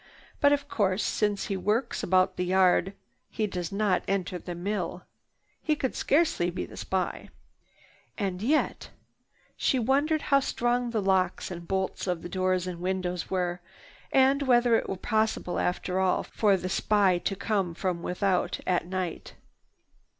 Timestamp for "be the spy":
6.49-7.29